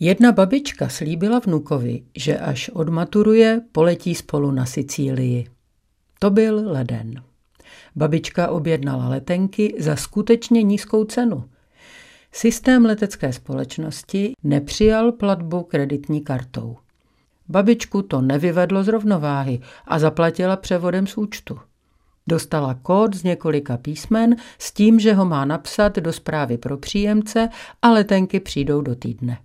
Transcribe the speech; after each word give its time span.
Jedna 0.00 0.32
babička 0.32 0.88
slíbila 0.88 1.38
vnukovi, 1.38 2.02
že 2.16 2.38
až 2.38 2.68
odmaturuje, 2.68 3.60
poletí 3.72 4.14
spolu 4.14 4.50
na 4.50 4.66
Sicílii. 4.66 5.46
To 6.18 6.30
byl 6.30 6.72
leden. 6.72 7.22
Babička 7.96 8.48
objednala 8.48 9.08
letenky 9.08 9.74
za 9.78 9.96
skutečně 9.96 10.62
nízkou 10.62 11.04
cenu. 11.04 11.44
Systém 12.32 12.84
letecké 12.84 13.32
společnosti 13.32 14.32
nepřijal 14.42 15.12
platbu 15.12 15.62
kreditní 15.62 16.20
kartou. 16.20 16.76
Babičku 17.48 18.02
to 18.02 18.20
nevyvedlo 18.20 18.84
z 18.84 18.88
rovnováhy 18.88 19.60
a 19.86 19.98
zaplatila 19.98 20.56
převodem 20.56 21.06
z 21.06 21.16
účtu. 21.16 21.58
Dostala 22.26 22.74
kód 22.74 23.14
z 23.14 23.22
několika 23.22 23.76
písmen 23.76 24.36
s 24.58 24.72
tím, 24.72 25.00
že 25.00 25.14
ho 25.14 25.24
má 25.24 25.44
napsat 25.44 25.96
do 25.96 26.12
zprávy 26.12 26.58
pro 26.58 26.76
příjemce 26.76 27.48
a 27.82 27.90
letenky 27.90 28.40
přijdou 28.40 28.80
do 28.80 28.94
týdne. 28.94 29.38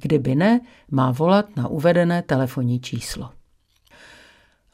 Kdyby 0.00 0.34
ne, 0.34 0.60
má 0.90 1.10
volat 1.10 1.56
na 1.56 1.68
uvedené 1.68 2.22
telefonní 2.22 2.80
číslo. 2.80 3.30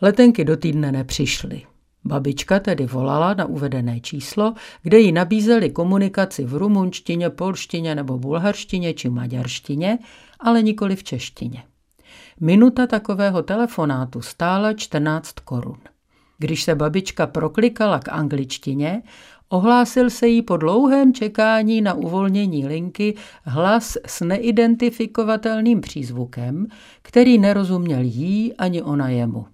Letenky 0.03 0.45
do 0.45 0.57
týdne 0.57 0.93
nepřišly. 0.93 1.63
Babička 2.05 2.61
tedy 2.61 2.87
volala 2.87 3.35
na 3.35 3.45
uvedené 3.45 4.01
číslo, 4.01 4.55
kde 4.83 4.99
jí 4.99 5.13
nabízeli 5.13 5.71
komunikaci 5.71 6.45
v 6.45 6.55
rumunštině, 6.55 7.31
polštině 7.31 7.95
nebo 7.95 8.19
bulharštině 8.19 8.95
či 8.95 9.09
maďarštině, 9.09 9.99
ale 10.41 10.63
nikoli 10.63 10.97
v 10.97 11.05
češtině. 11.05 11.63
Minuta 12.41 12.87
takového 12.87 13.43
telefonátu 13.43 14.23
stála 14.23 14.73
14 14.73 15.33
korun. 15.33 15.79
Když 16.39 16.63
se 16.63 16.75
babička 16.75 17.27
proklikala 17.27 17.99
k 17.99 18.09
angličtině, 18.09 19.03
ohlásil 19.49 20.11
se 20.11 20.29
jí 20.29 20.43
po 20.43 20.57
dlouhém 20.57 21.15
čekání 21.15 21.81
na 21.81 21.95
uvolnění 21.95 22.67
linky 22.67 23.15
hlas 23.45 23.97
s 24.07 24.21
neidentifikovatelným 24.21 25.81
přízvukem, 25.81 26.67
který 27.03 27.39
nerozuměl 27.39 28.01
jí 28.03 28.55
ani 28.55 28.83
ona 28.83 29.09
jemu. 29.09 29.47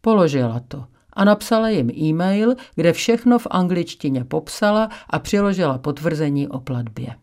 Položila 0.00 0.60
to 0.68 0.84
a 1.12 1.24
napsala 1.24 1.68
jim 1.68 1.90
e-mail, 1.90 2.54
kde 2.74 2.92
všechno 2.92 3.38
v 3.38 3.46
angličtině 3.50 4.24
popsala 4.24 4.88
a 5.10 5.18
přiložila 5.18 5.78
potvrzení 5.78 6.48
o 6.48 6.60
platbě. 6.60 7.14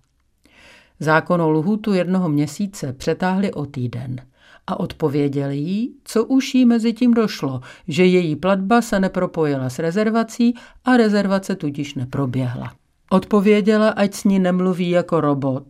Zákonnou 1.00 1.52
lhůtu 1.52 1.94
jednoho 1.94 2.30
měsíce 2.30 2.94
přetáhli 2.94 3.54
o 3.54 3.66
týden– 3.66 4.16
a 4.68 4.80
odpověděl 4.80 5.50
jí, 5.50 5.96
co 6.04 6.26
už 6.26 6.56
jí 6.56 6.66
mezi 6.66 6.94
tím 6.94 7.14
došlo, 7.14 7.62
že 7.88 8.06
její 8.06 8.36
platba 8.36 8.82
se 8.82 9.00
nepropojila 9.00 9.70
s 9.70 9.80
rezervací 9.80 10.54
a 10.86 10.98
rezervace 10.98 11.56
tudíž 11.56 11.96
neproběhla. 11.96 12.74
Odpověděla, 13.10 13.90
ať 13.90 14.14
s 14.14 14.24
ní 14.24 14.40
nemluví 14.40 14.90
jako 14.90 15.22
robot 15.22 15.68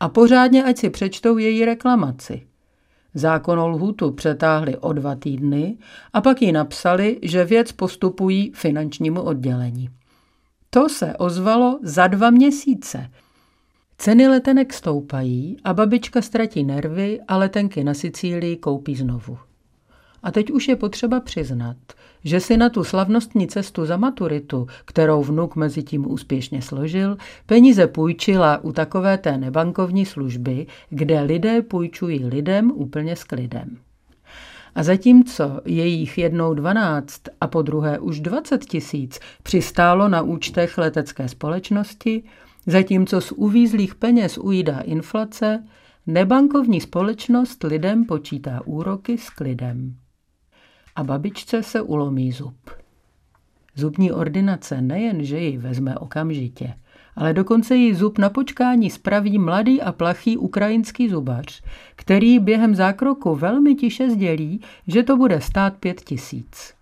a 0.00 0.08
pořádně 0.08 0.64
ať 0.64 0.78
si 0.78 0.90
přečtou 0.90 1.38
její 1.38 1.64
reklamaci. 1.64 2.46
Zákonnou 3.14 3.68
lhutu 3.68 4.10
přetáhli 4.10 4.76
o 4.76 4.92
dva 4.92 5.14
týdny 5.14 5.76
a 6.12 6.20
pak 6.20 6.42
jí 6.42 6.52
napsali, 6.52 7.18
že 7.22 7.44
věc 7.44 7.72
postupují 7.72 8.52
finančnímu 8.54 9.22
oddělení. 9.22 9.88
To 10.70 10.88
se 10.88 11.16
ozvalo 11.16 11.78
za 11.82 12.06
dva 12.06 12.30
měsíce– 12.30 13.10
Ceny 13.98 14.28
letenek 14.28 14.72
stoupají 14.72 15.56
a 15.64 15.74
babička 15.74 16.22
ztratí 16.22 16.64
nervy 16.64 17.20
a 17.28 17.36
letenky 17.36 17.84
na 17.84 17.94
Sicílii 17.94 18.56
koupí 18.56 18.96
znovu. 18.96 19.38
A 20.22 20.30
teď 20.30 20.50
už 20.50 20.68
je 20.68 20.76
potřeba 20.76 21.20
přiznat, 21.20 21.76
že 22.24 22.40
si 22.40 22.56
na 22.56 22.68
tu 22.68 22.84
slavnostní 22.84 23.48
cestu 23.48 23.86
za 23.86 23.96
maturitu, 23.96 24.66
kterou 24.84 25.22
vnuk 25.22 25.56
mezi 25.56 25.82
tím 25.82 26.10
úspěšně 26.10 26.62
složil, 26.62 27.16
peníze 27.46 27.86
půjčila 27.86 28.64
u 28.64 28.72
takové 28.72 29.18
té 29.18 29.38
nebankovní 29.38 30.06
služby, 30.06 30.66
kde 30.90 31.20
lidé 31.20 31.62
půjčují 31.62 32.24
lidem 32.24 32.72
úplně 32.74 33.16
s 33.16 33.24
klidem. 33.24 33.78
A 34.74 34.82
zatímco 34.82 35.60
jejich 35.64 36.18
jednou 36.18 36.54
12 36.54 37.22
a 37.40 37.46
po 37.46 37.62
druhé 37.62 37.98
už 37.98 38.20
20 38.20 38.64
tisíc 38.64 39.20
přistálo 39.42 40.08
na 40.08 40.22
účtech 40.22 40.78
letecké 40.78 41.28
společnosti, 41.28 42.22
Zatímco 42.66 43.20
z 43.20 43.32
uvízlých 43.32 43.94
peněz 43.94 44.38
ujídá 44.38 44.80
inflace, 44.80 45.64
nebankovní 46.06 46.80
společnost 46.80 47.64
lidem 47.64 48.04
počítá 48.04 48.60
úroky 48.64 49.18
s 49.18 49.30
klidem. 49.30 49.96
A 50.96 51.04
babičce 51.04 51.62
se 51.62 51.82
ulomí 51.82 52.32
zub. 52.32 52.56
Zubní 53.76 54.12
ordinace 54.12 54.80
nejen, 54.80 55.24
že 55.24 55.38
ji 55.38 55.58
vezme 55.58 55.98
okamžitě, 55.98 56.74
ale 57.16 57.32
dokonce 57.32 57.76
jí 57.76 57.94
zub 57.94 58.18
na 58.18 58.30
počkání 58.30 58.90
spraví 58.90 59.38
mladý 59.38 59.82
a 59.82 59.92
plachý 59.92 60.36
ukrajinský 60.36 61.08
zubař, 61.08 61.62
který 61.96 62.38
během 62.38 62.74
zákroku 62.74 63.34
velmi 63.34 63.74
tiše 63.74 64.10
sdělí, 64.10 64.60
že 64.86 65.02
to 65.02 65.16
bude 65.16 65.40
stát 65.40 65.76
pět 65.76 66.00
tisíc. 66.00 66.74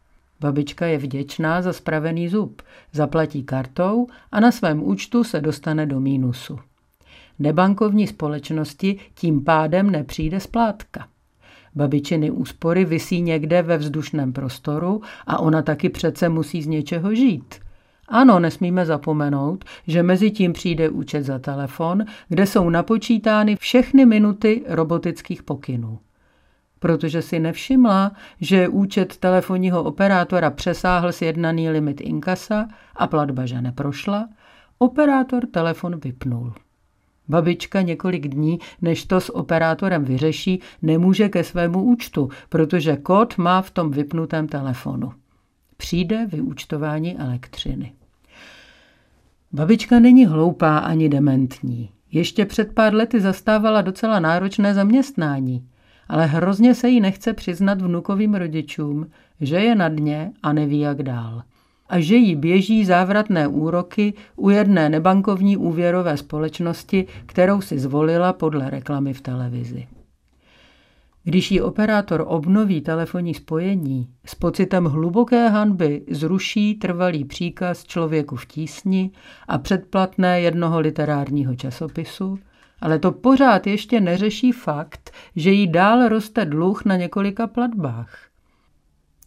Babička 0.43 0.87
je 0.87 0.99
vděčná 0.99 1.63
za 1.63 1.73
spravený 1.73 2.29
zub, 2.29 2.63
zaplatí 2.93 3.43
kartou 3.43 4.07
a 4.33 4.41
na 4.41 4.53
svém 4.53 4.83
účtu 4.83 5.25
se 5.25 5.41
dostane 5.41 5.87
do 5.87 6.01
mínusu. 6.01 6.59
Nebankovní 7.39 8.07
společnosti 8.07 8.99
tím 9.15 9.45
pádem 9.45 9.91
nepřijde 9.91 10.41
splátka. 10.41 11.07
Babičiny 11.75 12.31
úspory 12.31 12.85
visí 12.85 13.21
někde 13.21 13.63
ve 13.63 13.79
vzdušném 13.79 14.33
prostoru 14.33 15.03
a 15.27 15.39
ona 15.39 15.63
taky 15.63 15.89
přece 15.89 16.29
musí 16.29 16.63
z 16.63 16.67
něčeho 16.67 17.15
žít. 17.15 17.55
Ano, 18.09 18.41
nesmíme 18.41 18.87
zapomenout, 18.87 19.65
že 19.87 20.03
mezi 20.03 20.31
tím 20.31 20.53
přijde 20.53 20.89
účet 20.89 21.23
za 21.23 21.39
telefon, 21.39 22.05
kde 22.29 22.47
jsou 22.47 22.71
napočítány 22.71 23.57
všechny 23.57 24.07
minuty 24.07 24.65
robotických 24.69 25.43
pokynů 25.43 25.99
protože 26.83 27.23
si 27.23 27.39
nevšimla, 27.39 28.13
že 28.41 28.69
účet 28.69 29.17
telefonního 29.17 29.83
operátora 29.83 30.51
přesáhl 30.51 31.13
sjednaný 31.13 31.71
limit 31.71 32.01
inkasa 32.01 32.69
a 32.97 33.07
platba 33.07 33.47
že 33.47 33.63
neprošla, 33.63 34.29
operátor 34.79 35.47
telefon 35.47 36.01
vypnul. 36.05 36.55
Babička 37.29 37.83
několik 37.83 38.29
dní, 38.29 38.59
než 38.81 39.05
to 39.05 39.21
s 39.21 39.37
operátorem 39.37 40.05
vyřeší, 40.05 40.61
nemůže 40.83 41.29
ke 41.29 41.45
svému 41.45 41.83
účtu, 41.83 42.29
protože 42.49 42.97
kód 42.97 43.39
má 43.39 43.63
v 43.63 43.71
tom 43.71 43.91
vypnutém 43.91 44.49
telefonu. 44.49 45.13
Přijde 45.77 46.27
vyúčtování 46.27 47.19
elektřiny. 47.19 47.93
Babička 49.53 49.99
není 49.99 50.27
hloupá 50.27 50.79
ani 50.79 51.09
dementní. 51.09 51.91
Ještě 52.13 52.47
před 52.47 52.75
pár 52.75 52.95
lety 52.95 53.21
zastávala 53.21 53.83
docela 53.83 54.21
náročné 54.21 54.75
zaměstnání 54.75 55.69
ale 56.13 56.27
hrozně 56.27 56.75
se 56.75 56.89
jí 56.89 57.01
nechce 57.01 57.33
přiznat 57.33 57.83
vnukovým 57.83 58.35
rodičům, 58.35 59.07
že 59.41 59.57
je 59.57 59.75
na 59.75 59.89
dně 59.89 60.33
a 60.43 60.53
neví 60.53 60.81
jak 60.81 61.03
dál. 61.03 61.43
A 61.89 62.01
že 62.01 62.17
jí 62.17 62.37
běží 62.37 62.85
závratné 62.85 63.49
úroky 63.49 64.15
u 64.37 64.51
jedné 64.51 64.89
nebankovní 64.89 65.57
úvěrové 65.57 66.17
společnosti, 66.17 67.07
kterou 67.27 67.61
si 67.61 67.79
zvolila 67.79 68.33
podle 68.33 68.71
reklamy 68.71 69.15
v 69.15 69.21
televizi. 69.21 69.87
Když 71.25 71.51
jí 71.51 71.61
operátor 71.61 72.25
obnoví 72.27 72.81
telefonní 72.81 73.35
spojení, 73.35 74.09
s 74.25 74.35
pocitem 74.35 74.85
hluboké 74.85 75.49
hanby 75.49 76.03
zruší 76.11 76.75
trvalý 76.75 77.25
příkaz 77.25 77.85
člověku 77.85 78.37
v 78.37 78.47
tísni 78.47 79.11
a 79.49 79.59
předplatné 79.59 80.41
jednoho 80.41 80.81
literárního 80.81 81.55
časopisu, 81.55 82.39
ale 82.83 82.99
to 82.99 83.13
pořád 83.13 83.67
ještě 83.67 84.01
neřeší 84.01 84.53
fakt, 84.53 85.11
že 85.37 85.51
jí 85.51 85.67
dál 85.67 86.09
roste 86.09 86.45
dluh 86.45 86.85
na 86.85 86.97
několika 86.97 87.47
platbách. 87.47 88.19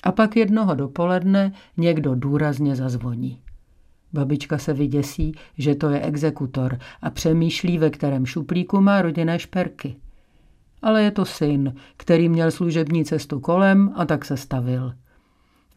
A 0.03 0.11
pak 0.11 0.35
jednoho 0.35 0.75
dopoledne 0.75 1.51
někdo 1.77 2.15
důrazně 2.15 2.75
zazvoní. 2.75 3.41
Babička 4.13 4.57
se 4.57 4.73
vyděsí, 4.73 5.35
že 5.57 5.75
to 5.75 5.89
je 5.89 6.01
exekutor 6.01 6.79
a 7.01 7.09
přemýšlí, 7.09 7.77
ve 7.77 7.89
kterém 7.89 8.25
šuplíku 8.25 8.81
má 8.81 9.01
rodinné 9.01 9.39
šperky. 9.39 9.95
Ale 10.81 11.03
je 11.03 11.11
to 11.11 11.25
syn, 11.25 11.75
který 11.97 12.29
měl 12.29 12.51
služební 12.51 13.05
cestu 13.05 13.39
kolem 13.39 13.93
a 13.95 14.05
tak 14.05 14.25
se 14.25 14.37
stavil. 14.37 14.93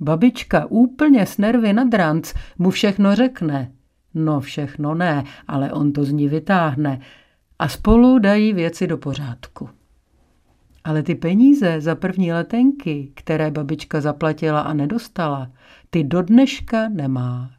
Babička 0.00 0.66
úplně 0.66 1.26
s 1.26 1.38
nervy 1.38 1.72
nad 1.72 1.94
ranc 1.94 2.34
mu 2.58 2.70
všechno 2.70 3.14
řekne. 3.14 3.72
No 4.14 4.40
všechno 4.40 4.94
ne, 4.94 5.24
ale 5.48 5.72
on 5.72 5.92
to 5.92 6.04
z 6.04 6.12
ní 6.12 6.28
vytáhne 6.28 7.00
a 7.58 7.68
spolu 7.68 8.18
dají 8.18 8.52
věci 8.52 8.86
do 8.86 8.98
pořádku. 8.98 9.68
Ale 10.84 11.02
ty 11.02 11.14
peníze 11.14 11.80
za 11.80 11.94
první 11.94 12.32
letenky, 12.32 13.12
které 13.14 13.50
babička 13.50 14.00
zaplatila 14.00 14.60
a 14.60 14.72
nedostala, 14.72 15.50
ty 15.90 16.04
do 16.04 16.22
dneška 16.22 16.88
nemá. 16.88 17.50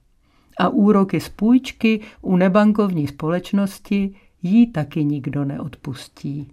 A 0.59 0.69
úroky 0.69 1.19
z 1.19 1.29
půjčky 1.29 2.01
u 2.21 2.35
nebankovní 2.35 3.07
společnosti 3.07 4.15
jí 4.41 4.71
taky 4.71 5.03
nikdo 5.03 5.45
neodpustí. 5.45 6.51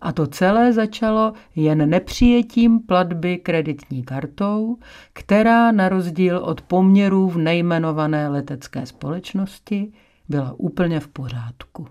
A 0.00 0.12
to 0.12 0.26
celé 0.26 0.72
začalo 0.72 1.32
jen 1.56 1.90
nepřijetím 1.90 2.80
platby 2.80 3.38
kreditní 3.38 4.02
kartou, 4.02 4.78
která 5.12 5.72
na 5.72 5.88
rozdíl 5.88 6.38
od 6.38 6.62
poměrů 6.62 7.28
v 7.28 7.38
nejmenované 7.38 8.28
letecké 8.28 8.86
společnosti 8.86 9.92
byla 10.28 10.54
úplně 10.58 11.00
v 11.00 11.08
pořádku. 11.08 11.86